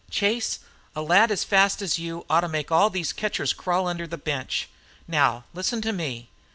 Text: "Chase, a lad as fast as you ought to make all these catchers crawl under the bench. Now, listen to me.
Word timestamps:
"Chase, 0.09 0.57
a 0.95 1.03
lad 1.03 1.29
as 1.29 1.43
fast 1.43 1.79
as 1.79 1.99
you 1.99 2.25
ought 2.27 2.41
to 2.41 2.47
make 2.49 2.71
all 2.71 2.89
these 2.89 3.13
catchers 3.13 3.53
crawl 3.53 3.87
under 3.87 4.07
the 4.07 4.17
bench. 4.17 4.67
Now, 5.07 5.43
listen 5.53 5.79
to 5.83 5.93
me. 5.93 6.27